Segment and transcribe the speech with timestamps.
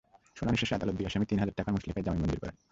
[0.37, 2.55] শুনানি শেষে আদালত দুই আসামির তিন হাজার টাকা মুচলেকায় জামিন মঞ্জুর করেন।